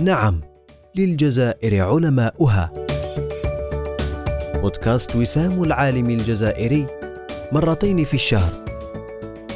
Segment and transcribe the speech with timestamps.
[0.00, 0.40] نعم
[0.96, 2.72] للجزائر علماؤها.
[4.54, 6.86] بودكاست وسام العالم الجزائري
[7.52, 8.64] مرتين في الشهر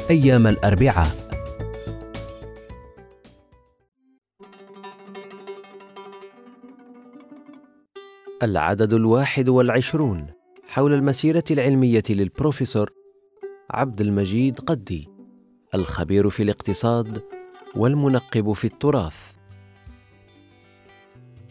[0.09, 1.11] أيام الأربعاء.
[8.43, 10.27] العدد الواحد والعشرون
[10.67, 12.89] حول المسيرة العلمية للبروفيسور
[13.71, 15.09] عبد المجيد قدي
[15.75, 17.23] الخبير في الاقتصاد
[17.75, 19.36] والمنقب في التراث.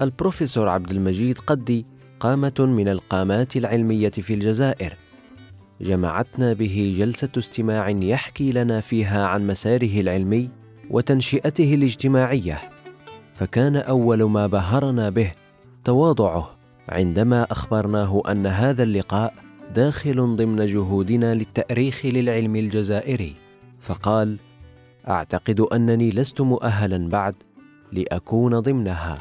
[0.03, 1.87] البروفيسور عبد المجيد قدي
[2.21, 4.97] قامة من القامات العلمية في الجزائر.
[5.81, 10.51] جمعتنا به جلسة استماع يحكي لنا فيها عن مساره العلمي
[10.91, 12.61] وتنشئته الاجتماعية.
[13.35, 15.33] فكان أول ما بهرنا به
[15.85, 16.57] تواضعه
[16.89, 19.35] عندما أخبرناه أن هذا اللقاء
[19.75, 23.35] داخل ضمن جهودنا للتأريخ للعلم الجزائري.
[23.81, 24.37] فقال
[25.09, 27.35] أعتقد أنني لست مؤهلا بعد
[27.93, 29.19] لأكون ضمنها.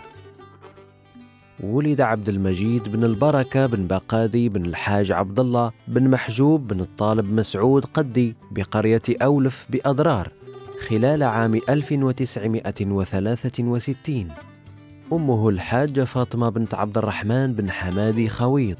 [1.71, 7.33] ولد عبد المجيد بن البركة بن بقادي بن الحاج عبد الله بن محجوب بن الطالب
[7.33, 10.31] مسعود قدي بقرية أولف بأضرار
[10.87, 14.27] خلال عام 1963
[15.13, 18.77] أمه الحاجة فاطمة بنت عبد الرحمن بن حمادي خويط.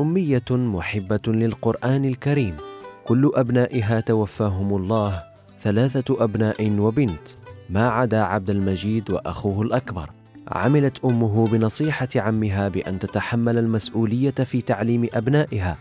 [0.00, 2.56] أمية محبة للقرآن الكريم.
[3.04, 5.22] كل أبنائها توفاهم الله
[5.60, 7.28] ثلاثة أبناء وبنت
[7.70, 10.10] ما عدا عبد المجيد وأخوه الأكبر.
[10.48, 15.78] عملت أمه بنصيحة عمها بأن تتحمل المسؤولية في تعليم أبنائها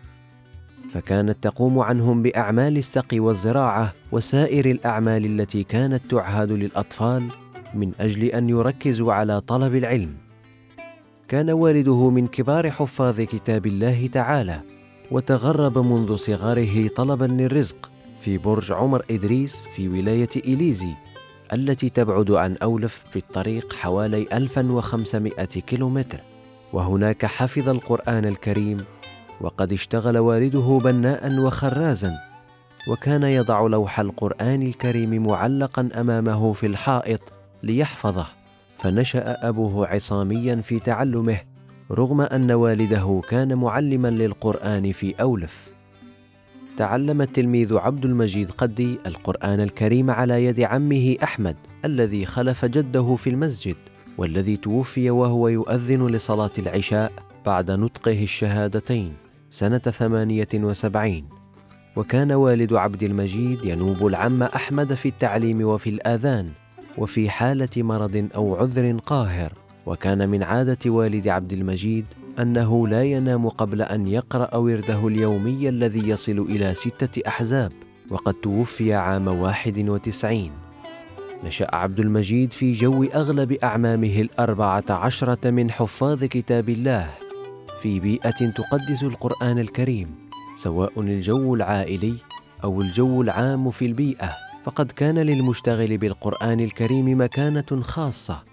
[0.93, 7.23] فكانت تقوم عنهم بأعمال السقي والزراعة وسائر الأعمال التي كانت تعهد للأطفال
[7.73, 10.13] من أجل أن يركزوا على طلب العلم.
[11.27, 14.61] كان والده من كبار حفاظ كتاب الله تعالى
[15.11, 20.93] وتغرب منذ صغره طلبا للرزق في برج عمر إدريس في ولاية إليزي.
[21.53, 26.19] التي تبعد عن أولف بالطريق حوالي 1500 كيلومتر.
[26.73, 28.85] وهناك حفظ القرآن الكريم
[29.41, 32.13] وقد اشتغل والده بناء وخرازا.
[32.87, 37.21] وكان يضع لوح القرآن الكريم معلقا أمامه في الحائط
[37.63, 38.25] ليحفظه.
[38.79, 41.41] فنشأ أبوه عصاميا في تعلمه
[41.91, 45.67] رغم أن والده كان معلما للقرآن في أولف.
[46.77, 53.29] تعلم التلميذ عبد المجيد قدي القرآن الكريم على يد عمه أحمد الذي خلف جده في
[53.29, 53.75] المسجد
[54.17, 57.11] والذي توفي وهو يؤذن لصلاة العشاء
[57.45, 59.13] بعد نطقه الشهادتين
[59.49, 61.25] سنة ثمانية وسبعين.
[61.95, 66.49] وكان والد عبد المجيد ينوب العم أحمد في التعليم وفي الآذان
[66.97, 69.53] وفي حالة مرض أو عذر قاهر.
[69.85, 72.05] وكان من عادة والد عبد المجيد
[72.39, 77.71] أنه لا ينام قبل أن يقرأ ورده اليومي الذي يصل إلى ستة أحزاب
[78.09, 80.51] وقد توفي عام واحد وتسعين.
[81.43, 87.09] نشأ عبد المجيد في جو أغلب أعمامه الأربعة عشرة من حفاظ كتاب الله
[87.81, 90.15] في بيئة تقدس القرآن الكريم
[90.55, 92.15] سواء الجو العائلي
[92.63, 94.29] أو الجو العام في البيئة
[94.63, 98.43] فقد كان للمشتغل بالقرآن الكريم مكانة خاصة.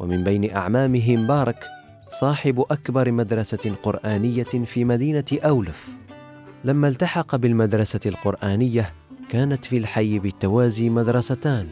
[0.00, 1.64] ومن بين أعمامه مبارك
[2.12, 5.88] صاحب أكبر مدرسة قرآنية في مدينة أولف.
[6.64, 8.92] لما التحق بالمدرسة القرآنية
[9.28, 11.66] كانت في الحي بالتوازي مدرستان.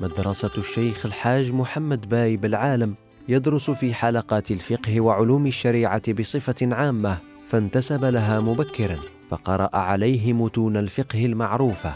[0.00, 2.94] مدرسة الشيخ الحاج محمد بايب العالم
[3.28, 7.18] يدرس في حلقات الفقه وعلوم الشريعة بصفة عامة
[7.48, 8.98] فانتسب لها مبكرا
[9.30, 11.94] فقرأ عليه متون الفقه المعروفة.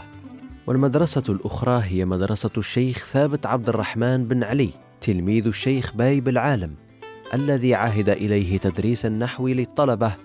[0.67, 4.69] والمدرسة الأخرى هي مدرسة الشيخ ثابت عبد الرحمن بن علي
[5.01, 6.86] تلميذ الشيخ بايب العالم
[7.33, 10.15] الذي عهد إليه تدريس النحو للطلبة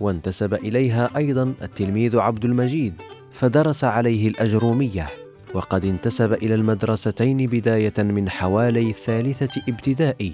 [0.00, 2.94] وانتسب إليها أيضا التلميذ عبد المجيد
[3.32, 5.06] فدرس عليه الأجرومية
[5.54, 10.32] وقد انتسب إلى المدرستين بداية من حوالي الثالثه ابتدائي.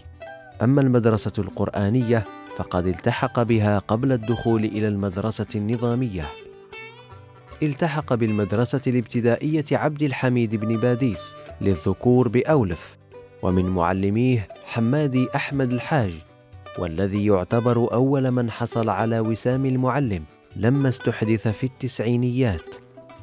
[0.63, 2.25] أما المدرسة القرآنية
[2.57, 6.25] فقد التحق بها قبل الدخول إلى المدرسة النظامية.
[7.63, 12.97] التحق بالمدرسة الابتدائية عبد الحميد بن باديس للذكور بأولف
[13.43, 16.13] ومن معلميه حمادي أحمد الحاج
[16.79, 20.23] والذي يعتبر أول من حصل على وسام المعلم
[20.57, 22.75] لما استحدث في التسعينيات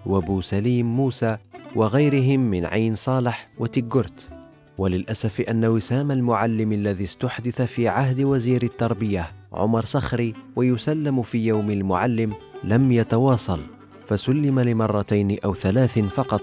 [0.06, 1.38] وأبو سليم موسى
[1.76, 4.30] وغيرهم من عين صالح وتجرت.
[4.78, 11.72] وللأسف أن وسام المعلم الذي استحدث في عهد وزير التربية عمر صخري ويسلم في يوم
[11.72, 12.34] المعلم
[12.64, 13.60] لم يتواصل
[14.08, 16.42] فسلم لمرتين أو ثلاث فقط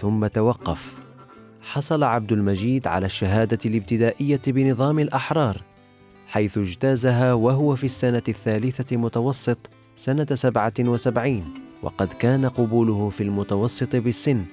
[0.00, 1.07] ثم توقف.
[1.72, 5.62] حصل عبد المجيد على الشهادة الابتدائية بنظام الأحرار
[6.28, 9.58] حيث اجتازها وهو في السنة الثالثة متوسط
[9.96, 11.44] سنة سبعة وسبعين
[11.82, 14.44] وقد كان قبوله في المتوسط بالسن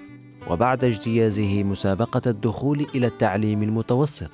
[0.50, 4.32] وبعد اجتيازه مسابقة الدخول إلى التعليم المتوسط.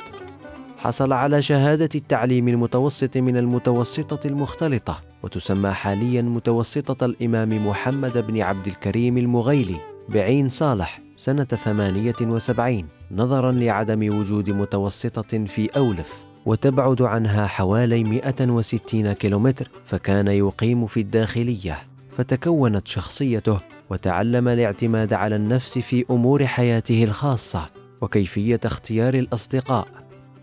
[0.78, 8.68] حصل على شهادة التعليم المتوسط من المتوسطة المختلطة وتسمى حاليا متوسطة الإمام محمد بن عبد
[8.68, 9.91] الكريم المغيلي.
[10.14, 19.12] بعين صالح سنة ثمانية وسبعين نظرا لعدم وجود متوسطة في أولف وتبعد عنها حوالي 160
[19.12, 21.84] كيلومتر فكان يقيم في الداخلية.
[22.18, 23.60] فتكونت شخصيته
[23.90, 27.70] وتعلم الاعتماد على النفس في أمور حياته الخاصة
[28.02, 29.88] وكيفية اختيار الأصدقاء.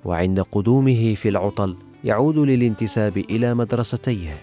[0.05, 4.37] وعند قدومه في العطل يعود للانتساب إلى مدرستيه.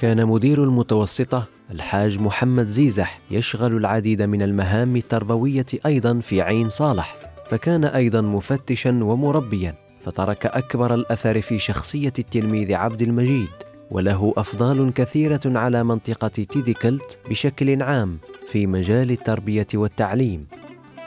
[0.00, 7.16] كان مدير المتوسطة الحاج محمد زيزح يشغل العديد من المهام التربوية أيضا في عين صالح
[7.50, 13.48] فكان أيضا مفتشا ومربيا فترك أكبر الأثر في شخصية التلميذ عبد المجيد
[13.90, 18.18] وله أفضال كثيرة على منطقة تيديكلت بشكل عام
[18.48, 20.46] في مجال التربية والتعليم.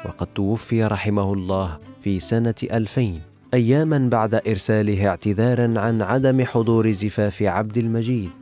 [0.06, 3.20] وقد توفي رحمه الله في سنة 2000
[3.54, 8.41] اياما بعد إرساله اعتذارا عن عدم حضور زفاف عبد المجيد.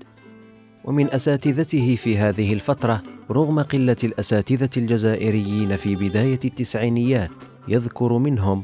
[0.84, 7.31] ومن أساتذته في هذه الفترة رغم قلة الأساتذة الجزائريين في بداية التسعينيات
[7.68, 8.64] يذكر منهم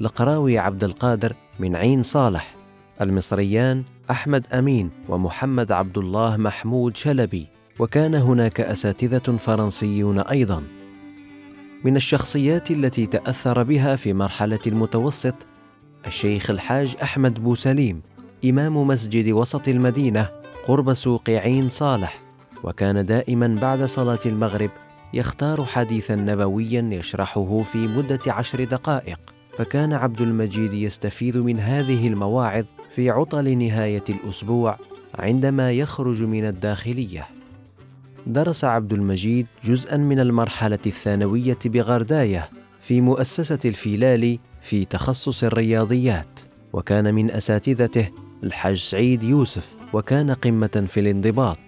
[0.00, 2.54] القراوي عبد القادر من عين صالح
[3.00, 7.46] المصريان أحمد أمين ومحمد عبد الله محمود شلبي
[7.78, 10.62] وكان هناك أساتذة فرنسيون أيضا.
[11.84, 15.34] من الشخصيات التي تأثر بها في مرحلة المتوسط
[16.06, 18.02] الشيخ الحاج أحمد بوسليم
[18.44, 20.28] إمام مسجد وسط المدينة
[20.66, 22.20] قرب سوق عين صالح
[22.62, 24.70] وكان دائما بعد صلاة المغرب
[25.14, 29.18] يختار حديثا نبويا يشرحه في مدة عشر دقائق.
[29.58, 32.64] فكان عبد المجيد يستفيد من هذه المواعظ
[32.94, 34.78] في عطل نهاية الأسبوع
[35.14, 37.26] عندما يخرج من الداخلية.
[38.26, 42.50] درس عبد المجيد جزءا من المرحلة الثانوية بغرداية
[42.82, 46.40] في مؤسسة الفيلالي في تخصص الرياضيات
[46.72, 48.08] وكان من أساتذته
[48.44, 49.83] الحاج سعيد يوسف.
[49.94, 51.58] وكان قمة في الانضباط.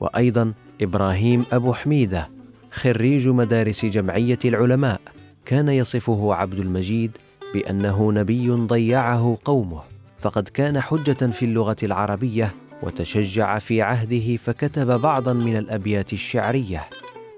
[0.00, 2.28] وأيضا إبراهيم أبو حميدة
[2.70, 5.00] خريج مدارس جمعية العلماء
[5.44, 7.10] كان يصفه عبد المجيد
[7.54, 9.82] بأنه نبي ضيعه قومه.
[10.20, 16.88] فقد كان حجة في اللغة العربية وتشجع في عهده فكتب بعضا من الأبيات الشعرية.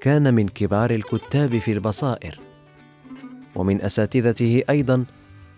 [0.00, 2.40] كان من كبار الكتاب في البصائر.
[3.54, 5.04] ومن أساتذته أيضا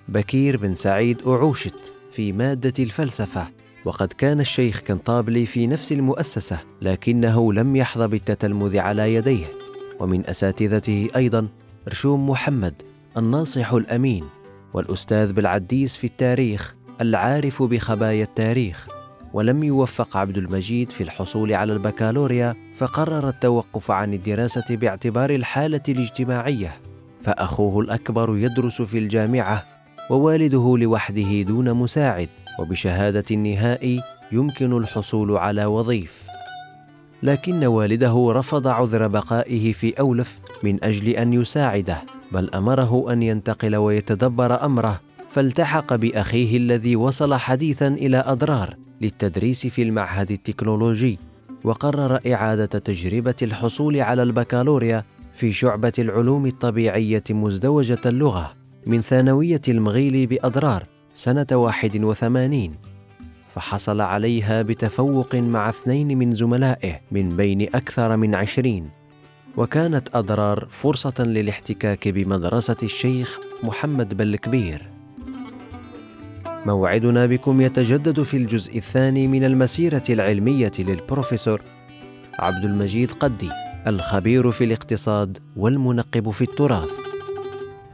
[0.09, 3.60] بكير بن سعيد اعوشت في مادة الفلسفة.
[3.85, 9.47] وقد كان الشيخ كنطابلي في نفس المؤسسة لكنه لم يحظى بالتتلمذ على يديه.
[10.01, 11.49] ومن أساتذته أيضا
[11.89, 12.75] رشوم محمد
[13.17, 14.25] الناصح الأمين
[14.75, 18.89] والأستاذ بالعديس في التاريخ العارف بخبايا التاريخ.
[19.33, 26.81] ولم يوفق عبد المجيد في الحصول على البكالوريا فقرر التوقف عن الدراسة باعتبار الحالة الاجتماعية.
[27.23, 29.65] فأخوه الأكبر يدرس في الجامعة
[30.11, 32.29] ووالده لوحده دون مساعد.
[32.61, 34.01] وبشهادة النهائي
[34.33, 36.23] يمكن الحصول على وظيف.
[37.23, 42.03] لكن والده رفض عذر بقائه في أولف من أجل أن يساعده
[42.33, 45.01] بل أمره أن ينتقل ويتدبر أمره
[45.31, 51.19] فالتحق بأخيه الذي وصل حديثا إلى أضرار للتدريس في المعهد التكنولوجي
[51.65, 58.53] وقرر إعادة تجربة الحصول على البكالوريا في شعبة العلوم الطبيعية مزدوجة اللغة
[58.87, 61.00] من ثانوية المغيل بأضرار.
[61.15, 62.75] سنة 81
[63.55, 68.91] فحصل عليها بتفوق مع اثنين من زملائه من بين أكثر من عشرين
[69.57, 74.89] وكانت أضرار فرصة للاحتكاك بمدرسة الشيخ محمد بلكبير
[76.67, 81.63] موعدنا بكم يتجدد في الجزء الثاني من المسيرة العلمية للبروفيسور
[82.39, 83.51] عبد المجيد قدي
[83.87, 86.91] الخبير في الاقتصاد والمنقب في التراث.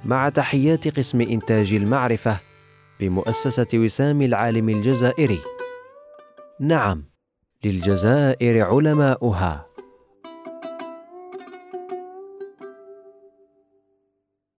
[0.05, 2.39] مع تحيات قسم إنتاج المعرفة
[3.01, 5.41] بمؤسسة وسام العالم الجزائري.
[6.61, 7.05] نعم
[7.65, 9.66] للجزائر علماؤها.